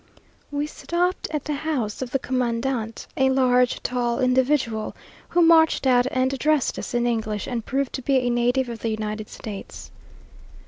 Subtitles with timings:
[0.49, 4.95] We stopped at the house of the commandant, a large, tall individual,
[5.29, 8.79] who marched out and addressed us in English, and proved to be a native of
[8.79, 9.91] the United States.